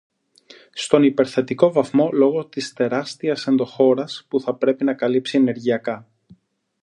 [0.73, 6.07] στον υπερθετικό βαθμό λόγω της τεράστιας ενδοχώρας που θα πρέπει να καλύψει ενεργειακά.